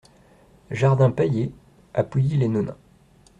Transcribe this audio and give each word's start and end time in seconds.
Jardin 0.71 1.11
Pailler 1.11 1.51
à 1.93 2.03
Pouilly-les-Nonains 2.03 2.75